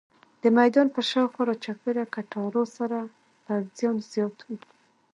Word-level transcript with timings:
د 0.41 0.43
میدان 0.57 0.87
پر 0.95 1.03
شاوخوا 1.11 1.43
راچاپېره 1.49 2.03
کټارو 2.15 2.63
سره 2.77 2.97
پوځیان 3.45 3.95
زیات 4.11 4.37
وو. 4.45 4.55